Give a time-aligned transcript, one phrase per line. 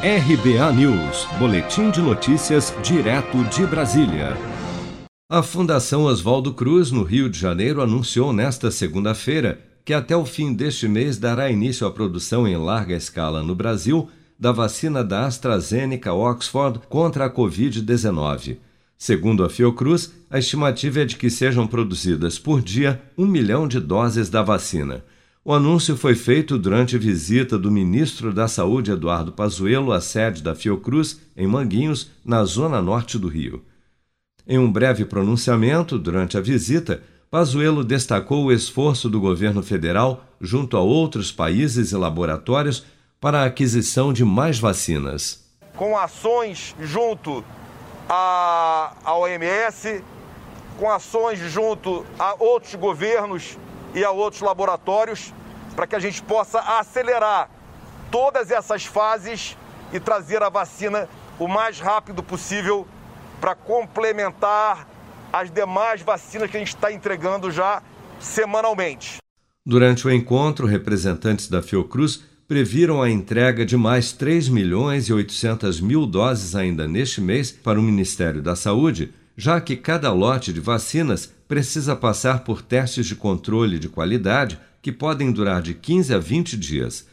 [0.00, 4.36] RBA News, Boletim de Notícias, direto de Brasília.
[5.28, 10.54] A Fundação Oswaldo Cruz, no Rio de Janeiro, anunciou nesta segunda-feira que até o fim
[10.54, 14.08] deste mês dará início à produção em larga escala no Brasil
[14.38, 18.58] da vacina da AstraZeneca Oxford contra a Covid-19.
[18.96, 23.80] Segundo a Fiocruz, a estimativa é de que sejam produzidas por dia um milhão de
[23.80, 25.02] doses da vacina.
[25.48, 30.54] O anúncio foi feito durante visita do ministro da Saúde Eduardo Pazuello à sede da
[30.54, 33.64] Fiocruz, em Manguinhos, na zona norte do Rio.
[34.46, 40.76] Em um breve pronunciamento durante a visita, Pazuello destacou o esforço do governo federal junto
[40.76, 42.84] a outros países e laboratórios
[43.18, 45.48] para a aquisição de mais vacinas.
[45.74, 47.42] Com ações junto
[48.06, 50.04] à, OMS,
[50.78, 53.56] com ações junto a outros governos
[53.94, 55.32] e a outros laboratórios,
[55.78, 57.48] para que a gente possa acelerar
[58.10, 59.56] todas essas fases
[59.92, 62.84] e trazer a vacina o mais rápido possível
[63.40, 64.88] para complementar
[65.32, 67.80] as demais vacinas que a gente está entregando já
[68.18, 69.18] semanalmente.
[69.64, 75.80] Durante o encontro, representantes da Fiocruz previram a entrega de mais 3 milhões e 800
[75.80, 80.58] mil doses ainda neste mês para o Ministério da Saúde, já que cada lote de
[80.58, 86.18] vacinas precisa passar por testes de controle de qualidade que podem durar de 15 a
[86.18, 87.06] 20 dias.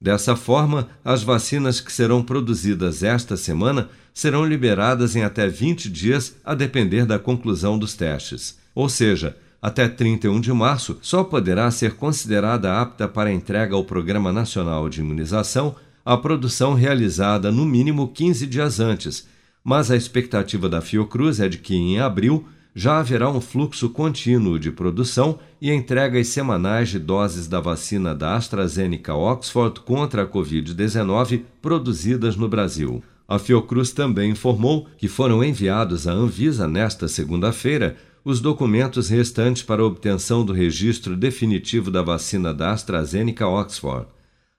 [0.00, 6.34] Dessa forma, as vacinas que serão produzidas esta semana serão liberadas em até 20 dias,
[6.44, 8.58] a depender da conclusão dos testes.
[8.74, 14.32] Ou seja, até 31 de março, só poderá ser considerada apta para entrega ao Programa
[14.32, 19.28] Nacional de Imunização a produção realizada no mínimo 15 dias antes,
[19.62, 22.44] mas a expectativa da Fiocruz é de que em abril
[22.74, 28.34] já haverá um fluxo contínuo de produção e entregas semanais de doses da vacina da
[28.36, 33.02] AstraZeneca Oxford contra a Covid-19 produzidas no Brasil.
[33.28, 39.84] A Fiocruz também informou que foram enviados à Anvisa nesta segunda-feira os documentos restantes para
[39.84, 44.06] obtenção do registro definitivo da vacina da AstraZeneca Oxford.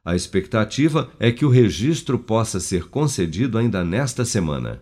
[0.06, 4.82] A expectativa é que o registro possa ser concedido ainda nesta semana.